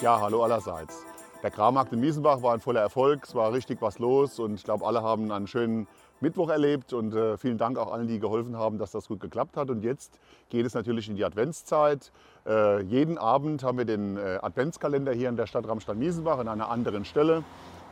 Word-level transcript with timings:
Ja, 0.00 0.20
hallo 0.20 0.44
allerseits. 0.44 1.04
Der 1.42 1.50
Krammarkt 1.50 1.92
in 1.92 1.98
Miesenbach 1.98 2.40
war 2.40 2.54
ein 2.54 2.60
voller 2.60 2.80
Erfolg. 2.80 3.24
Es 3.24 3.34
war 3.34 3.52
richtig 3.52 3.82
was 3.82 3.98
los 3.98 4.38
und 4.38 4.54
ich 4.54 4.62
glaube, 4.62 4.86
alle 4.86 5.02
haben 5.02 5.32
einen 5.32 5.48
schönen 5.48 5.88
Mittwoch 6.20 6.50
erlebt 6.50 6.92
und 6.92 7.12
äh, 7.14 7.36
vielen 7.36 7.58
Dank 7.58 7.78
auch 7.78 7.92
allen, 7.92 8.06
die 8.06 8.20
geholfen 8.20 8.56
haben, 8.56 8.78
dass 8.78 8.92
das 8.92 9.08
gut 9.08 9.18
geklappt 9.18 9.56
hat. 9.56 9.70
Und 9.70 9.82
jetzt 9.82 10.20
geht 10.50 10.64
es 10.64 10.74
natürlich 10.74 11.08
in 11.08 11.16
die 11.16 11.24
Adventszeit. 11.24 12.12
Äh, 12.46 12.82
jeden 12.82 13.18
Abend 13.18 13.64
haben 13.64 13.76
wir 13.76 13.86
den 13.86 14.16
äh, 14.16 14.38
Adventskalender 14.40 15.12
hier 15.12 15.28
in 15.28 15.36
der 15.36 15.46
Stadt 15.46 15.66
Ramstein-Miesenbach 15.66 16.38
an 16.38 16.46
einer 16.46 16.70
anderen 16.70 17.04
Stelle. 17.04 17.42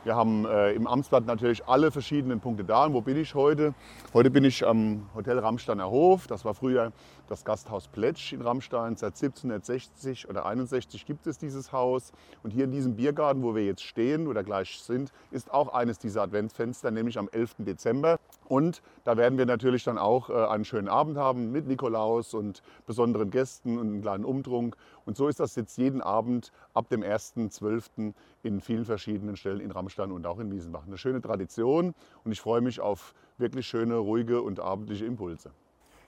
Wir 0.07 0.15
haben 0.15 0.45
äh, 0.45 0.71
im 0.71 0.87
Amtsblatt 0.87 1.25
natürlich 1.25 1.67
alle 1.67 1.91
verschiedenen 1.91 2.39
Punkte 2.39 2.63
da. 2.63 2.85
Und 2.85 2.93
wo 2.93 3.01
bin 3.01 3.17
ich 3.17 3.35
heute? 3.35 3.73
Heute 4.13 4.31
bin 4.31 4.45
ich 4.45 4.65
am 4.65 5.09
Hotel 5.13 5.37
Ramsteiner 5.37 5.89
Hof. 5.89 6.27
Das 6.27 6.45
war 6.45 6.53
früher 6.53 6.93
das 7.27 7.43
Gasthaus 7.43 7.89
Pletsch 7.89 8.31
in 8.31 8.41
Ramstein. 8.41 8.95
Seit 8.95 9.21
1760 9.21 10.29
oder 10.29 10.45
61 10.45 11.05
gibt 11.05 11.27
es 11.27 11.37
dieses 11.39 11.73
Haus. 11.73 12.13
Und 12.41 12.51
hier 12.51 12.63
in 12.63 12.71
diesem 12.71 12.95
Biergarten, 12.95 13.43
wo 13.43 13.53
wir 13.53 13.65
jetzt 13.65 13.83
stehen 13.83 14.27
oder 14.27 14.45
gleich 14.45 14.79
sind, 14.79 15.11
ist 15.29 15.53
auch 15.53 15.73
eines 15.73 15.99
dieser 15.99 16.21
Adventsfenster, 16.21 16.89
nämlich 16.89 17.19
am 17.19 17.27
11. 17.29 17.55
Dezember. 17.59 18.17
Und 18.47 18.81
da 19.03 19.17
werden 19.17 19.37
wir 19.37 19.45
natürlich 19.45 19.83
dann 19.83 19.97
auch 19.97 20.29
äh, 20.29 20.33
einen 20.33 20.63
schönen 20.63 20.87
Abend 20.87 21.17
haben 21.17 21.51
mit 21.51 21.67
Nikolaus 21.67 22.33
und 22.33 22.63
besonderen 22.85 23.29
Gästen 23.29 23.77
und 23.77 23.87
einen 23.87 24.01
kleinen 24.01 24.23
Umtrunk. 24.23 24.77
Und 25.07 25.15
so 25.15 25.29
ist 25.29 25.39
das 25.39 25.55
jetzt 25.55 25.77
jeden 25.77 26.01
Abend 26.01 26.51
ab 26.73 26.89
dem 26.89 27.01
1.12. 27.01 28.13
in 28.43 28.59
vielen 28.59 28.83
verschiedenen 28.83 29.37
Stellen 29.37 29.61
in 29.61 29.71
Ramstein 29.71 30.11
und 30.11 30.27
auch 30.27 30.37
in 30.37 30.51
Wiesenbach. 30.51 30.85
Eine 30.85 30.97
schöne 30.97 31.21
Tradition 31.21 31.95
und 32.25 32.31
ich 32.33 32.41
freue 32.41 32.59
mich 32.59 32.81
auf 32.81 33.13
wirklich 33.37 33.65
schöne, 33.65 33.95
ruhige 33.95 34.41
und 34.41 34.59
abendliche 34.59 35.05
Impulse. 35.05 35.51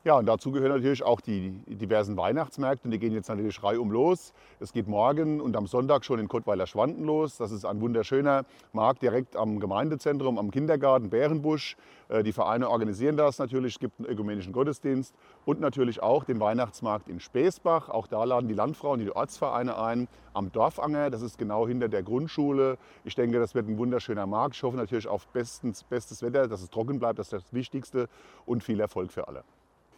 Ja, 0.06 0.18
und 0.18 0.28
dazu 0.28 0.54
gehören 0.54 0.72
natürlich 0.72 1.04
auch 1.04 1.20
die 1.20 1.52
diversen 1.68 2.16
Weihnachtsmärkte. 2.16 2.88
Die 2.88 3.00
gehen 3.00 3.12
jetzt 3.12 3.28
natürlich 3.28 3.62
reihum 3.62 3.92
los. 3.92 4.32
Es 4.62 4.72
geht 4.72 4.88
morgen 4.88 5.42
und 5.42 5.58
am 5.58 5.68
Sonntag 5.68 6.06
schon 6.06 6.20
in 6.20 6.30
Kottweiler 6.30 6.68
Schwanden 6.68 7.04
los. 7.04 7.36
Das 7.36 7.52
ist 7.52 7.66
ein 7.66 7.82
wunderschöner 7.82 8.46
Markt 8.72 9.02
direkt 9.02 9.36
am 9.36 9.60
Gemeindezentrum, 9.60 10.40
am 10.40 10.52
Kindergarten 10.52 11.10
Bärenbusch. 11.10 11.76
Äh, 12.08 12.24
die 12.24 12.32
Vereine 12.32 12.70
organisieren 12.70 13.18
das 13.18 13.40
natürlich. 13.40 13.74
Es 13.74 13.80
gibt 13.80 14.00
einen 14.00 14.08
ökumenischen 14.08 14.54
Gottesdienst 14.54 15.14
und 15.44 15.60
natürlich 15.60 16.02
auch 16.02 16.24
den 16.24 16.40
Weihnachtsmarkt 16.40 17.10
in 17.10 17.20
Speesbach. 17.20 17.90
Auch 17.90 18.08
da 18.08 18.24
laden 18.24 18.48
die 18.48 18.56
Landfrauen, 18.56 19.02
die 19.02 19.12
Ortsvereine 19.12 19.78
ein. 19.78 20.08
Am 20.34 20.50
Dorfanger, 20.50 21.10
das 21.10 21.22
ist 21.22 21.38
genau 21.38 21.68
hinter 21.68 21.90
der 21.90 22.04
Grundschule. 22.04 22.78
Ich 23.04 23.16
denke, 23.16 23.38
das 23.38 23.54
wird 23.54 23.68
ein 23.68 23.78
wunderschöner 23.78 24.28
Markt. 24.28 24.56
Ich 24.56 24.64
hoffe 24.64 24.78
natürlich 24.78 25.10
auf 25.10 25.28
bestens, 25.28 25.84
bestes 25.84 26.22
Wetter, 26.22 26.48
dass 26.48 26.62
es 26.62 26.70
trocken 26.70 27.00
bleibt. 27.00 27.20
Das 27.20 27.34
ist 27.34 27.34
das 27.34 27.54
Wichtigste 27.54 28.08
und 28.46 28.64
viel 28.64 28.80
Erfolg 28.80 29.12
für 29.12 29.28
alle. 29.28 29.44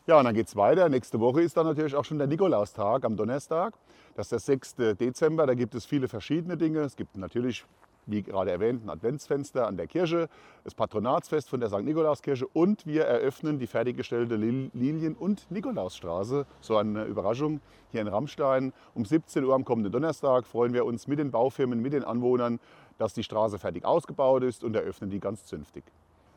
Ja, 0.08 0.18
und 0.18 0.26
dann 0.26 0.34
geht 0.34 0.48
es 0.48 0.56
weiter. 0.56 0.90
Nächste 0.90 1.20
Woche 1.20 1.44
ist 1.44 1.56
dann 1.56 1.68
natürlich 1.68 1.96
auch 1.96 2.04
schon 2.04 2.18
der 2.18 2.26
Nikolaustag 2.26 3.06
am 3.06 3.16
Donnerstag. 3.16 3.76
Das 4.16 4.26
ist 4.26 4.32
der 4.32 4.40
6. 4.40 4.76
Dezember. 5.00 5.46
Da 5.46 5.54
gibt 5.54 5.76
es 5.76 5.86
viele 5.86 6.08
verschiedene 6.08 6.58
Dinge. 6.58 6.80
Es 6.80 6.96
gibt 6.96 7.16
natürlich, 7.16 7.66
wie 8.08 8.24
gerade 8.24 8.50
erwähnt, 8.50 8.84
ein 8.84 8.90
Adventsfenster 8.90 9.68
an 9.68 9.78
der 9.78 9.86
Kirche, 9.86 10.28
das 10.64 10.74
Patronatsfest 10.74 11.52
von 11.52 11.60
der 11.60 11.70
St. 11.70 11.84
Nikolauskirche 11.84 12.48
und 12.48 12.88
wir 12.88 13.04
eröffnen 13.04 13.60
die 13.60 13.68
fertiggestellte 13.68 14.38
Lilien- 14.38 15.16
und 15.16 15.46
Nikolausstraße. 15.52 16.48
So 16.62 16.78
eine 16.78 17.04
Überraschung 17.06 17.62
hier 17.92 18.02
in 18.02 18.08
Rammstein. 18.08 18.74
Um 18.96 19.06
17 19.06 19.44
Uhr 19.44 19.54
am 19.54 19.66
kommenden 19.66 19.94
Donnerstag 19.94 20.48
freuen 20.48 20.74
wir 20.74 20.86
uns 20.86 21.08
mit 21.08 21.20
den 21.20 21.30
Baufirmen, 21.30 21.80
mit 21.80 21.94
den 21.94 22.04
Anwohnern, 22.04 22.60
dass 22.98 23.14
die 23.14 23.24
Straße 23.24 23.60
fertig 23.60 23.86
ausgebaut 23.86 24.42
ist 24.42 24.64
und 24.64 24.76
eröffnen 24.76 25.12
die 25.12 25.20
ganz 25.20 25.46
zünftig. 25.46 25.84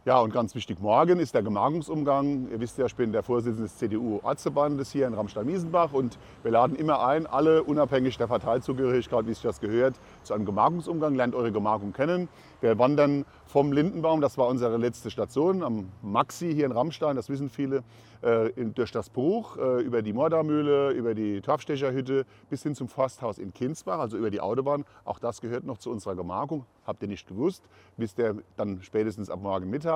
Ja, 0.06 0.20
und 0.20 0.34
ganz 0.34 0.54
wichtig, 0.54 0.80
morgen 0.80 1.18
ist 1.18 1.34
der 1.34 1.42
Gemarkungsumgang. 1.42 2.48
Ihr 2.50 2.60
wisst 2.60 2.76
ja, 2.76 2.84
ich 2.84 2.94
bin 2.94 3.10
der 3.12 3.22
Vorsitzende 3.22 3.62
des 3.62 3.78
CDU-Ortsverbandes 3.78 4.92
hier 4.92 5.06
in 5.06 5.14
Ramstein-Miesenbach 5.14 5.94
und 5.94 6.18
wir 6.42 6.50
laden 6.50 6.76
immer 6.76 7.06
ein, 7.06 7.26
alle 7.26 7.62
unabhängig 7.62 8.18
der 8.18 8.26
Parteizugehörigkeit, 8.26 9.26
wie 9.26 9.32
sich 9.32 9.42
das 9.42 9.62
gehört, 9.62 9.94
zu 10.22 10.34
einem 10.34 10.44
Gemarkungsumgang. 10.44 11.14
Lernt 11.14 11.34
eure 11.34 11.52
Gemarkung 11.52 11.94
kennen. 11.94 12.28
Wir 12.60 12.78
wandern 12.78 13.24
vom 13.46 13.72
Lindenbaum, 13.72 14.20
das 14.20 14.36
war 14.36 14.48
unsere 14.48 14.76
letzte 14.76 15.10
Station, 15.10 15.62
am 15.62 15.90
Maxi 16.02 16.52
hier 16.52 16.66
in 16.66 16.72
Ramstein, 16.72 17.16
das 17.16 17.30
wissen 17.30 17.48
viele, 17.48 17.82
äh, 18.22 18.50
durch 18.74 18.90
das 18.90 19.10
Bruch, 19.10 19.58
äh, 19.58 19.82
über 19.82 20.00
die 20.00 20.12
Mordamühle, 20.12 20.90
über 20.90 21.14
die 21.14 21.40
Torfstecherhütte 21.42 22.24
bis 22.48 22.62
hin 22.62 22.74
zum 22.74 22.88
Forsthaus 22.88 23.38
in 23.38 23.52
Kinsbach, 23.52 23.98
also 23.98 24.16
über 24.16 24.30
die 24.30 24.40
Autobahn. 24.40 24.84
Auch 25.04 25.18
das 25.18 25.42
gehört 25.42 25.64
noch 25.64 25.78
zu 25.78 25.90
unserer 25.90 26.14
Gemarkung, 26.14 26.64
habt 26.86 27.02
ihr 27.02 27.08
nicht 27.08 27.28
gewusst, 27.28 27.62
bis 27.98 28.14
der 28.14 28.36
dann 28.56 28.82
spätestens 28.82 29.28
ab 29.28 29.40
morgen 29.42 29.68
Mittag. 29.68 29.93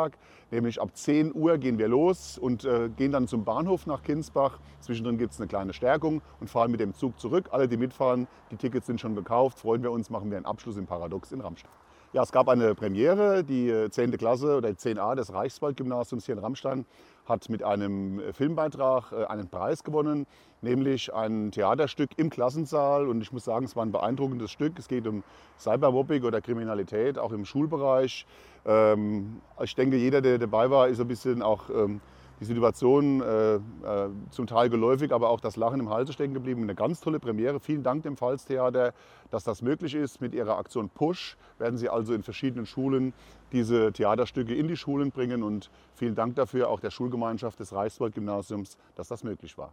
Nämlich 0.51 0.81
ab 0.81 0.97
10 0.97 1.35
Uhr 1.35 1.59
gehen 1.59 1.79
wir 1.79 1.89
los 1.89 2.39
und 2.39 2.65
äh, 2.65 2.89
gehen 2.89 3.13
dann 3.13 3.29
zum 3.29 3.45
Bahnhof 3.45 3.87
nach 3.87 4.03
Kinsbach. 4.03 4.59
Zwischendrin 4.81 5.19
gibt 5.19 5.33
es 5.33 5.41
eine 5.41 5.49
kleine 5.49 5.73
Stärkung 5.73 6.23
und 6.41 6.49
fahren 6.49 6.71
mit 6.71 6.81
dem 6.81 6.95
Zug 6.95 7.19
zurück. 7.21 7.49
Alle, 7.51 7.69
die 7.69 7.77
mitfahren, 7.77 8.27
die 8.51 8.57
Tickets 8.57 8.87
sind 8.87 9.01
schon 9.01 9.15
gekauft. 9.15 9.59
Freuen 9.59 9.83
wir 9.83 9.93
uns, 9.93 10.09
machen 10.09 10.31
wir 10.31 10.39
einen 10.39 10.47
Abschluss 10.47 10.77
im 10.77 10.87
Paradox 10.87 11.33
in 11.33 11.41
Ramstein. 11.41 11.71
Ja, 12.15 12.23
es 12.23 12.33
gab 12.33 12.49
eine 12.49 12.75
Premiere. 12.75 13.45
Die 13.45 13.91
10. 13.91 14.13
Klasse 14.17 14.57
oder 14.57 14.71
10a 14.71 15.15
des 15.15 15.35
Reichswaldgymnasiums 15.35 16.25
hier 16.25 16.37
in 16.37 16.39
Ramstein 16.39 16.87
hat 17.27 17.51
mit 17.51 17.63
einem 17.63 18.23
Filmbeitrag 18.33 19.13
äh, 19.13 19.27
einen 19.27 19.51
Preis 19.51 19.85
gewonnen, 19.85 20.27
nämlich 20.63 21.13
ein 21.13 21.51
Theaterstück 21.51 22.09
im 22.17 22.31
Klassensaal. 22.31 23.09
Und 23.09 23.21
ich 23.21 23.31
muss 23.31 23.45
sagen, 23.45 23.67
es 23.67 23.77
war 23.77 23.85
ein 23.85 23.93
beeindruckendes 23.93 24.51
Stück. 24.51 24.79
Es 24.79 24.89
geht 24.89 25.07
um 25.07 25.23
Cybermobbing 25.59 26.25
oder 26.25 26.41
Kriminalität, 26.41 27.19
auch 27.19 27.33
im 27.33 27.45
Schulbereich. 27.45 28.27
Ähm, 28.65 29.43
ich 29.63 29.75
denke, 29.75 29.99
jeder, 29.99 30.23
der 30.23 30.39
dabei 30.39 30.71
war, 30.71 30.89
ist 30.89 31.03
ein 31.03 31.09
bisschen 31.09 31.43
auch 31.43 31.69
ähm, 31.69 32.01
die 32.41 32.45
Situation 32.45 33.21
äh, 33.21 33.57
äh, 33.57 33.61
zum 34.31 34.47
Teil 34.47 34.71
geläufig, 34.71 35.13
aber 35.13 35.31
auch 35.31 35.41
das 35.41 35.57
Lachen 35.57 35.81
im 35.81 35.91
Halse 35.91 36.13
stecken 36.13 36.35
geblieben. 36.35 36.63
Eine 36.63 36.75
ganz 36.75 37.01
tolle 37.01 37.19
Premiere. 37.19 37.61
Vielen 37.61 37.83
Dank 37.83 38.05
dem 38.05 38.17
Pfalztheater, 38.17 38.93
dass 39.31 39.45
das 39.45 39.63
möglich 39.63 39.95
ist. 39.95 40.21
Mit 40.21 40.35
ihrer 40.35 40.57
Aktion 40.59 40.89
Push 40.89 41.37
werden 41.59 41.79
sie 41.79 41.89
also 41.89 42.15
in 42.15 42.23
verschiedenen 42.23 42.67
Schulen 42.67 43.13
diese 43.53 43.93
Theaterstücke 43.93 44.55
in 44.55 44.69
die 44.69 44.77
Schulen 44.77 45.11
bringen. 45.11 45.43
Und 45.43 45.71
vielen 45.95 46.15
Dank 46.15 46.37
dafür 46.37 46.69
auch 46.69 46.81
der 46.81 46.91
Schulgemeinschaft 46.91 47.59
des 47.59 47.73
Reichswald-Gymnasiums, 47.73 48.79
dass 48.95 49.09
das 49.09 49.25
möglich 49.25 49.59
war. 49.59 49.73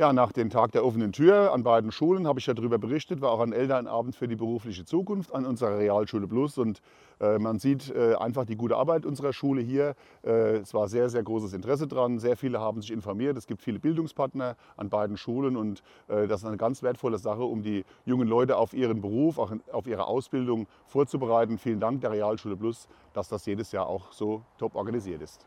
Ja, 0.00 0.14
nach 0.14 0.32
dem 0.32 0.48
Tag 0.48 0.72
der 0.72 0.82
offenen 0.82 1.12
Tür 1.12 1.52
an 1.52 1.62
beiden 1.62 1.92
Schulen 1.92 2.26
habe 2.26 2.38
ich 2.40 2.46
ja 2.46 2.54
darüber 2.54 2.78
berichtet, 2.78 3.20
war 3.20 3.32
auch 3.32 3.40
ein 3.40 3.52
Elternabend 3.52 4.16
für 4.16 4.28
die 4.28 4.34
berufliche 4.34 4.86
Zukunft 4.86 5.34
an 5.34 5.44
unserer 5.44 5.76
Realschule 5.76 6.26
Plus 6.26 6.56
und 6.56 6.80
äh, 7.20 7.38
man 7.38 7.58
sieht 7.58 7.94
äh, 7.94 8.14
einfach 8.14 8.46
die 8.46 8.56
gute 8.56 8.78
Arbeit 8.78 9.04
unserer 9.04 9.34
Schule 9.34 9.60
hier. 9.60 9.94
Äh, 10.24 10.56
es 10.56 10.72
war 10.72 10.88
sehr, 10.88 11.10
sehr 11.10 11.22
großes 11.22 11.52
Interesse 11.52 11.86
dran, 11.86 12.18
sehr 12.18 12.38
viele 12.38 12.60
haben 12.60 12.80
sich 12.80 12.92
informiert, 12.92 13.36
es 13.36 13.46
gibt 13.46 13.60
viele 13.60 13.78
Bildungspartner 13.78 14.56
an 14.78 14.88
beiden 14.88 15.18
Schulen 15.18 15.58
und 15.58 15.82
äh, 16.08 16.26
das 16.26 16.40
ist 16.40 16.46
eine 16.46 16.56
ganz 16.56 16.82
wertvolle 16.82 17.18
Sache, 17.18 17.42
um 17.42 17.62
die 17.62 17.84
jungen 18.06 18.26
Leute 18.26 18.56
auf 18.56 18.72
ihren 18.72 19.02
Beruf, 19.02 19.38
auch 19.38 19.52
auf 19.70 19.86
ihre 19.86 20.06
Ausbildung 20.06 20.66
vorzubereiten. 20.86 21.58
Vielen 21.58 21.78
Dank 21.78 22.00
der 22.00 22.12
Realschule 22.12 22.56
Plus, 22.56 22.88
dass 23.12 23.28
das 23.28 23.44
jedes 23.44 23.70
Jahr 23.70 23.86
auch 23.86 24.12
so 24.12 24.40
top 24.56 24.76
organisiert 24.76 25.20
ist. 25.20 25.44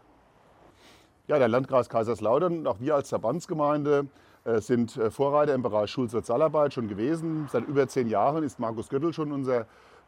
Ja, 1.25 1.39
der 1.39 1.47
Landkreis 1.47 1.89
Kaiserslautern 1.89 2.59
und 2.59 2.67
auch 2.67 2.79
wir 2.79 2.93
als 2.93 3.09
Verbandsgemeinde 3.09 4.05
sind 4.59 4.97
äh, 4.97 5.09
Vorreiter 5.09 5.53
im 5.53 5.61
Bereich 5.61 5.89
Schulsozialarbeit 5.91 6.73
schon 6.73 6.87
gewesen. 6.87 7.47
Seit 7.51 7.67
über 7.67 7.87
zehn 7.87 8.07
Jahren 8.07 8.43
ist 8.43 8.59
Markus 8.59 8.89
Göttel 8.89 9.13
schon 9.13 9.31
unser 9.31 9.61
äh, 9.61 9.65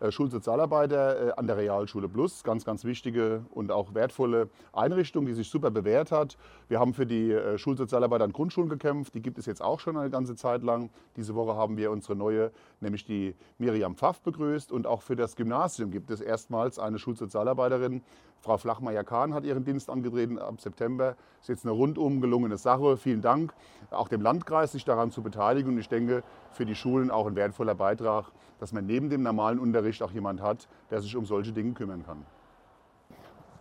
Schulsozialarbeiter 0.09 1.37
an 1.37 1.47
der 1.47 1.57
Realschule 1.57 2.09
Plus. 2.09 2.43
Ganz, 2.43 2.65
ganz 2.65 2.83
wichtige 2.83 3.45
und 3.51 3.71
auch 3.71 3.93
wertvolle 3.93 4.49
Einrichtung, 4.73 5.25
die 5.25 5.33
sich 5.33 5.49
super 5.49 5.71
bewährt 5.71 6.11
hat. 6.11 6.37
Wir 6.67 6.79
haben 6.79 6.93
für 6.93 7.05
die 7.05 7.37
Schulsozialarbeiter 7.57 8.23
an 8.25 8.33
Grundschulen 8.33 8.69
gekämpft. 8.69 9.15
Die 9.15 9.21
gibt 9.21 9.37
es 9.37 9.45
jetzt 9.45 9.61
auch 9.61 9.79
schon 9.79 9.97
eine 9.97 10.09
ganze 10.09 10.35
Zeit 10.35 10.63
lang. 10.63 10.89
Diese 11.15 11.35
Woche 11.35 11.55
haben 11.55 11.77
wir 11.77 11.91
unsere 11.91 12.15
neue, 12.15 12.51
nämlich 12.81 13.05
die 13.05 13.35
Miriam 13.57 13.95
Pfaff, 13.95 14.21
begrüßt. 14.21 14.71
Und 14.71 14.85
auch 14.85 15.01
für 15.01 15.15
das 15.15 15.35
Gymnasium 15.35 15.91
gibt 15.91 16.11
es 16.11 16.21
erstmals 16.21 16.77
eine 16.79 16.99
Schulsozialarbeiterin. 16.99 18.01
Frau 18.41 18.57
Flachmeier-Kahn 18.57 19.33
hat 19.33 19.43
ihren 19.43 19.63
Dienst 19.63 19.89
angetreten 19.89 20.37
ab 20.37 20.61
September. 20.61 21.15
Das 21.39 21.43
ist 21.43 21.47
jetzt 21.47 21.65
eine 21.65 21.71
rundum 21.71 22.21
gelungene 22.21 22.57
Sache. 22.57 22.97
Vielen 22.97 23.21
Dank 23.21 23.53
auch 23.91 24.07
dem 24.07 24.21
Landkreis, 24.21 24.73
sich 24.73 24.85
daran 24.85 25.09
zu 25.09 25.23
beteiligen. 25.23 25.71
Und 25.71 25.79
ich 25.79 25.89
denke, 25.89 26.23
für 26.55 26.65
die 26.65 26.75
Schulen 26.75 27.11
auch 27.11 27.27
ein 27.27 27.35
wertvoller 27.35 27.75
Beitrag, 27.75 28.31
dass 28.59 28.73
man 28.73 28.85
neben 28.85 29.09
dem 29.09 29.23
normalen 29.23 29.59
Unterricht 29.59 30.01
auch 30.01 30.11
jemand 30.11 30.41
hat, 30.41 30.67
der 30.89 31.01
sich 31.01 31.15
um 31.15 31.25
solche 31.25 31.51
Dinge 31.51 31.73
kümmern 31.73 32.03
kann. 32.05 32.25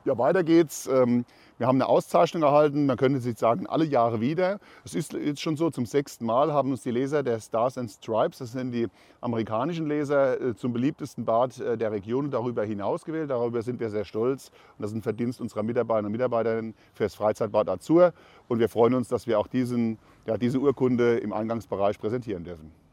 Ja, 0.04 0.18
weiter 0.18 0.44
geht's. 0.44 0.86
Ähm, 0.86 1.24
wir 1.56 1.66
haben 1.66 1.76
eine 1.76 1.88
Auszeichnung 1.88 2.42
erhalten, 2.42 2.84
man 2.84 2.98
könnte 2.98 3.20
sich 3.20 3.38
sagen, 3.38 3.66
alle 3.66 3.86
Jahre 3.86 4.20
wieder. 4.20 4.58
Es 4.84 4.94
ist 4.94 5.14
jetzt 5.14 5.40
schon 5.40 5.56
so, 5.56 5.70
zum 5.70 5.86
sechsten 5.86 6.26
Mal 6.26 6.52
haben 6.52 6.72
uns 6.72 6.82
die 6.82 6.90
Leser 6.90 7.22
der 7.22 7.40
Stars 7.40 7.78
and 7.78 7.90
Stripes, 7.90 8.38
das 8.38 8.52
sind 8.52 8.72
die 8.72 8.88
amerikanischen 9.22 9.86
Leser, 9.86 10.40
äh, 10.40 10.54
zum 10.56 10.74
beliebtesten 10.74 11.24
Bad 11.24 11.58
äh, 11.58 11.78
der 11.78 11.90
Region 11.90 12.30
darüber 12.30 12.64
hinaus 12.64 13.04
gewählt. 13.06 13.30
Darüber 13.30 13.62
sind 13.62 13.80
wir 13.80 13.88
sehr 13.88 14.04
stolz. 14.04 14.50
Und 14.76 14.82
das 14.82 14.90
ist 14.90 14.96
ein 14.96 15.02
Verdienst 15.02 15.40
unserer 15.40 15.62
Mitarbeiter 15.62 16.04
und 16.04 16.12
Mitarbeiterinnen 16.12 16.74
für 16.92 17.04
das 17.04 17.14
Freizeitbad 17.14 17.70
Azur. 17.70 18.12
Und 18.48 18.58
wir 18.58 18.68
freuen 18.68 18.92
uns, 18.92 19.08
dass 19.08 19.26
wir 19.26 19.38
auch 19.38 19.46
diesen, 19.46 19.98
ja, 20.26 20.36
diese 20.36 20.58
Urkunde 20.58 21.16
im 21.16 21.32
Eingangsbereich 21.32 21.98
präsentieren 21.98 22.44
dürfen. 22.44 22.83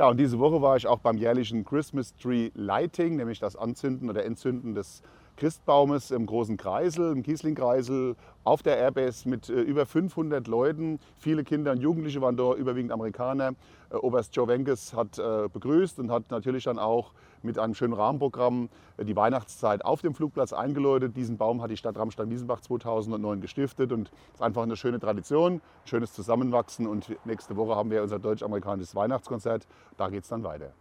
Ja, 0.00 0.08
und 0.08 0.18
diese 0.18 0.38
Woche 0.38 0.62
war 0.62 0.78
ich 0.78 0.86
auch 0.86 1.00
beim 1.00 1.18
jährlichen 1.18 1.62
Christmas 1.62 2.16
Tree 2.16 2.50
Lighting, 2.54 3.16
nämlich 3.16 3.38
das 3.38 3.54
Anzünden 3.54 4.08
oder 4.08 4.24
Entzünden 4.24 4.74
des 4.74 5.02
Christbaumes 5.40 6.10
im 6.10 6.26
großen 6.26 6.58
Kreisel, 6.58 7.12
im 7.12 7.22
Kiesling-Kreisel, 7.22 8.14
auf 8.44 8.62
der 8.62 8.76
Airbase 8.76 9.26
mit 9.26 9.48
äh, 9.48 9.54
über 9.54 9.86
500 9.86 10.46
Leuten. 10.46 11.00
Viele 11.16 11.44
Kinder 11.44 11.72
und 11.72 11.80
Jugendliche 11.80 12.20
waren 12.20 12.36
dort, 12.36 12.58
überwiegend 12.58 12.92
Amerikaner. 12.92 13.54
Äh, 13.90 13.96
Oberst 13.96 14.36
Joe 14.36 14.46
Wenkes 14.48 14.92
hat 14.92 15.18
äh, 15.18 15.48
begrüßt 15.50 15.98
und 15.98 16.10
hat 16.10 16.30
natürlich 16.30 16.64
dann 16.64 16.78
auch 16.78 17.12
mit 17.40 17.58
einem 17.58 17.74
schönen 17.74 17.94
Rahmenprogramm 17.94 18.68
die 18.98 19.16
Weihnachtszeit 19.16 19.82
auf 19.82 20.02
dem 20.02 20.14
Flugplatz 20.14 20.52
eingeläutet. 20.52 21.16
Diesen 21.16 21.38
Baum 21.38 21.62
hat 21.62 21.70
die 21.70 21.78
Stadt 21.78 21.96
Ramstein-Wiesenbach 21.96 22.60
2009 22.60 23.40
gestiftet 23.40 23.92
und 23.92 24.10
ist 24.34 24.42
einfach 24.42 24.62
eine 24.62 24.76
schöne 24.76 25.00
Tradition, 25.00 25.54
ein 25.54 25.60
schönes 25.86 26.12
Zusammenwachsen. 26.12 26.86
Und 26.86 27.16
nächste 27.24 27.56
Woche 27.56 27.76
haben 27.76 27.90
wir 27.90 28.02
unser 28.02 28.18
deutsch-amerikanisches 28.18 28.94
Weihnachtskonzert. 28.94 29.66
Da 29.96 30.10
geht 30.10 30.24
es 30.24 30.28
dann 30.28 30.44
weiter. 30.44 30.74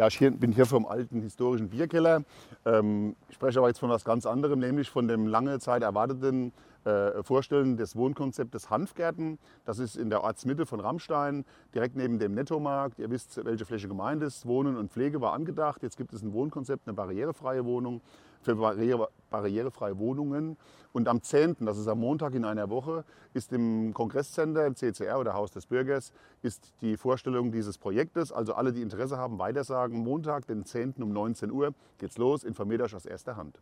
Ja, 0.00 0.06
ich 0.06 0.18
bin 0.18 0.52
hier 0.52 0.64
vom 0.64 0.86
alten 0.86 1.20
historischen 1.20 1.68
Bierkeller. 1.68 2.22
Ähm, 2.64 3.16
ich 3.28 3.34
spreche 3.34 3.58
aber 3.58 3.68
jetzt 3.68 3.80
von 3.80 3.90
etwas 3.90 4.06
ganz 4.06 4.24
anderem, 4.24 4.58
nämlich 4.58 4.88
von 4.88 5.06
dem 5.06 5.26
lange 5.26 5.58
Zeit 5.58 5.82
erwarteten 5.82 6.54
äh, 6.86 7.22
Vorstellen 7.22 7.76
des 7.76 7.96
Wohnkonzeptes 7.96 8.70
Hanfgärten. 8.70 9.38
Das 9.66 9.78
ist 9.78 9.96
in 9.96 10.08
der 10.08 10.24
Ortsmitte 10.24 10.64
von 10.64 10.80
Rammstein, 10.80 11.44
direkt 11.74 11.96
neben 11.96 12.18
dem 12.18 12.32
Nettomarkt. 12.32 12.98
Ihr 12.98 13.10
wisst, 13.10 13.44
welche 13.44 13.66
Fläche 13.66 13.88
gemeint 13.88 14.22
ist. 14.22 14.46
Wohnen 14.46 14.78
und 14.78 14.90
Pflege 14.90 15.20
war 15.20 15.34
angedacht. 15.34 15.82
Jetzt 15.82 15.98
gibt 15.98 16.14
es 16.14 16.22
ein 16.22 16.32
Wohnkonzept, 16.32 16.88
eine 16.88 16.94
barrierefreie 16.94 17.66
Wohnung 17.66 18.00
für 18.40 18.56
barrierefreie 19.30 19.98
Wohnungen. 19.98 20.56
Und 20.92 21.06
am 21.08 21.22
10., 21.22 21.56
das 21.60 21.78
ist 21.78 21.86
am 21.86 22.00
Montag 22.00 22.34
in 22.34 22.44
einer 22.44 22.68
Woche, 22.68 23.04
ist 23.32 23.52
im 23.52 23.94
Kongresscenter, 23.94 24.66
im 24.66 24.74
CCR 24.74 25.20
oder 25.20 25.34
Haus 25.34 25.52
des 25.52 25.66
Bürgers, 25.66 26.12
ist 26.42 26.72
die 26.80 26.96
Vorstellung 26.96 27.52
dieses 27.52 27.78
Projektes. 27.78 28.32
Also 28.32 28.54
alle, 28.54 28.72
die 28.72 28.82
Interesse 28.82 29.16
haben, 29.16 29.38
weitersagen. 29.38 29.98
Montag, 29.98 30.46
den 30.46 30.64
10. 30.64 30.94
um 31.00 31.12
19 31.12 31.50
Uhr 31.50 31.74
geht's 31.98 32.18
los. 32.18 32.42
Informiert 32.42 32.82
euch 32.82 32.94
aus 32.94 33.06
erster 33.06 33.36
Hand. 33.36 33.60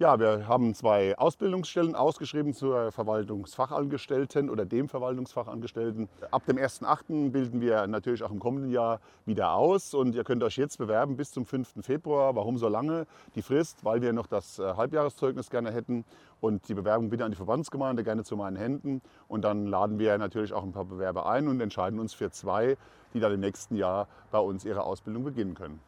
Ja, 0.00 0.20
wir 0.20 0.46
haben 0.46 0.74
zwei 0.74 1.18
Ausbildungsstellen 1.18 1.96
ausgeschrieben 1.96 2.54
zur 2.54 2.92
Verwaltungsfachangestellten 2.92 4.48
oder 4.48 4.64
dem 4.64 4.88
Verwaltungsfachangestellten. 4.88 6.08
Ab 6.30 6.46
dem 6.46 6.56
1.8. 6.56 7.32
bilden 7.32 7.60
wir 7.60 7.84
natürlich 7.88 8.22
auch 8.22 8.30
im 8.30 8.38
kommenden 8.38 8.70
Jahr 8.70 9.00
wieder 9.26 9.54
aus 9.54 9.94
und 9.94 10.14
ihr 10.14 10.22
könnt 10.22 10.44
euch 10.44 10.56
jetzt 10.56 10.78
bewerben 10.78 11.16
bis 11.16 11.32
zum 11.32 11.44
5. 11.44 11.84
Februar. 11.84 12.36
Warum 12.36 12.58
so 12.58 12.68
lange? 12.68 13.08
Die 13.34 13.42
Frist, 13.42 13.84
weil 13.84 14.00
wir 14.00 14.12
noch 14.12 14.28
das 14.28 14.60
äh, 14.60 14.74
Halbjahreszeugnis 14.76 15.50
gerne 15.50 15.72
hätten 15.72 16.04
und 16.40 16.68
die 16.68 16.74
Bewerbung 16.74 17.10
bitte 17.10 17.24
an 17.24 17.32
die 17.32 17.36
Verbandsgemeinde 17.36 18.04
gerne 18.04 18.22
zu 18.22 18.36
meinen 18.36 18.56
Händen 18.56 19.02
und 19.26 19.42
dann 19.42 19.66
laden 19.66 19.98
wir 19.98 20.16
natürlich 20.16 20.52
auch 20.52 20.62
ein 20.62 20.70
paar 20.70 20.84
Bewerber 20.84 21.28
ein 21.28 21.48
und 21.48 21.60
entscheiden 21.60 21.98
uns 21.98 22.14
für 22.14 22.30
zwei, 22.30 22.76
die 23.14 23.18
dann 23.18 23.32
im 23.32 23.40
nächsten 23.40 23.74
Jahr 23.74 24.06
bei 24.30 24.38
uns 24.38 24.64
ihre 24.64 24.84
Ausbildung 24.84 25.24
beginnen 25.24 25.54
können. 25.54 25.80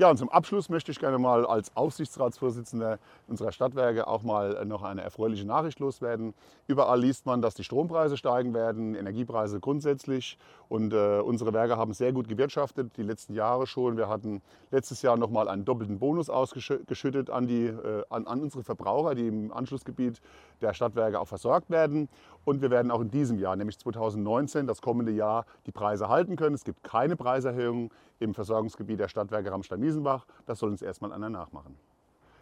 Ja, 0.00 0.08
und 0.08 0.16
zum 0.16 0.30
Abschluss 0.30 0.70
möchte 0.70 0.90
ich 0.90 0.98
gerne 0.98 1.18
mal 1.18 1.44
als 1.44 1.76
Aufsichtsratsvorsitzender 1.76 2.98
unserer 3.28 3.52
Stadtwerke 3.52 4.06
auch 4.06 4.22
mal 4.22 4.64
noch 4.64 4.82
eine 4.82 5.02
erfreuliche 5.02 5.46
Nachricht 5.46 5.78
loswerden. 5.78 6.32
Überall 6.66 6.98
liest 6.98 7.26
man, 7.26 7.42
dass 7.42 7.52
die 7.52 7.64
Strompreise 7.64 8.16
steigen 8.16 8.54
werden, 8.54 8.94
Energiepreise 8.94 9.60
grundsätzlich. 9.60 10.38
Und 10.70 10.94
äh, 10.94 11.20
unsere 11.20 11.52
Werke 11.52 11.76
haben 11.76 11.92
sehr 11.92 12.14
gut 12.14 12.28
gewirtschaftet, 12.28 12.96
die 12.96 13.02
letzten 13.02 13.34
Jahre 13.34 13.66
schon. 13.66 13.98
Wir 13.98 14.08
hatten 14.08 14.40
letztes 14.70 15.02
Jahr 15.02 15.18
noch 15.18 15.28
mal 15.28 15.48
einen 15.48 15.66
doppelten 15.66 15.98
Bonus 15.98 16.30
ausgeschüttet 16.30 17.28
an, 17.28 17.46
die, 17.46 17.66
äh, 17.66 18.02
an, 18.08 18.26
an 18.26 18.40
unsere 18.40 18.64
Verbraucher, 18.64 19.14
die 19.14 19.28
im 19.28 19.52
Anschlussgebiet 19.52 20.22
der 20.62 20.72
Stadtwerke 20.72 21.20
auch 21.20 21.28
versorgt 21.28 21.68
werden. 21.68 22.08
Und 22.46 22.62
wir 22.62 22.70
werden 22.70 22.90
auch 22.90 23.02
in 23.02 23.10
diesem 23.10 23.38
Jahr, 23.38 23.54
nämlich 23.54 23.78
2019, 23.78 24.66
das 24.66 24.80
kommende 24.80 25.12
Jahr, 25.12 25.44
die 25.66 25.72
Preise 25.72 26.08
halten 26.08 26.36
können. 26.36 26.54
Es 26.54 26.64
gibt 26.64 26.82
keine 26.84 27.16
Preiserhöhung 27.16 27.90
im 28.18 28.34
Versorgungsgebiet 28.34 29.00
der 29.00 29.08
Stadtwerke 29.08 29.50
Ramstein-Miesenbach. 29.90 30.26
Das 30.46 30.58
soll 30.58 30.70
uns 30.70 30.82
erstmal 30.82 31.12
einer 31.12 31.30
nachmachen. 31.30 31.76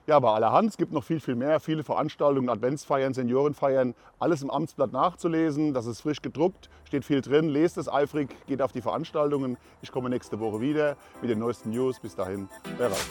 Ja, 0.06 0.16
aber 0.16 0.32
allerhand, 0.34 0.70
es 0.70 0.78
gibt 0.78 0.92
noch 0.92 1.04
viel, 1.04 1.20
viel 1.20 1.34
mehr, 1.34 1.60
viele 1.60 1.84
Veranstaltungen, 1.84 2.48
Adventsfeiern, 2.48 3.12
Seniorenfeiern, 3.12 3.94
alles 4.18 4.40
im 4.40 4.50
Amtsblatt 4.50 4.90
nachzulesen. 4.90 5.74
Das 5.74 5.84
ist 5.84 6.00
frisch 6.00 6.22
gedruckt, 6.22 6.70
steht 6.84 7.04
viel 7.04 7.20
drin. 7.20 7.50
Lest 7.50 7.76
es 7.76 7.90
eifrig, 7.90 8.34
geht 8.46 8.62
auf 8.62 8.72
die 8.72 8.80
Veranstaltungen. 8.80 9.58
Ich 9.82 9.92
komme 9.92 10.08
nächste 10.08 10.40
Woche 10.40 10.62
wieder 10.62 10.96
mit 11.20 11.28
den 11.28 11.38
neuesten 11.38 11.70
News. 11.70 12.00
Bis 12.00 12.16
dahin, 12.16 12.48
wer 12.78 12.90
weiß. 12.90 13.08